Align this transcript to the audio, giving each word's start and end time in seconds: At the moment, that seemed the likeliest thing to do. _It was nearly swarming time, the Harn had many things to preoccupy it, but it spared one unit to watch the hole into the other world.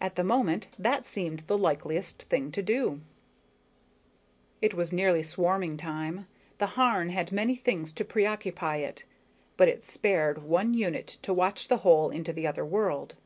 At 0.00 0.14
the 0.14 0.22
moment, 0.22 0.68
that 0.78 1.04
seemed 1.04 1.42
the 1.48 1.58
likeliest 1.58 2.22
thing 2.28 2.52
to 2.52 2.62
do. 2.62 3.00
_It 4.62 4.72
was 4.72 4.92
nearly 4.92 5.24
swarming 5.24 5.76
time, 5.76 6.28
the 6.58 6.66
Harn 6.78 7.08
had 7.10 7.32
many 7.32 7.56
things 7.56 7.92
to 7.94 8.04
preoccupy 8.04 8.76
it, 8.76 9.02
but 9.56 9.66
it 9.66 9.82
spared 9.82 10.44
one 10.44 10.74
unit 10.74 11.08
to 11.22 11.34
watch 11.34 11.66
the 11.66 11.78
hole 11.78 12.10
into 12.10 12.32
the 12.32 12.46
other 12.46 12.64
world. 12.64 13.16